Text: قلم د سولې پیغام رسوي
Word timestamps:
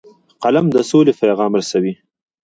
قلم 0.43 0.65
د 0.71 0.75
سولې 0.89 1.13
پیغام 1.21 1.51
رسوي 1.59 1.93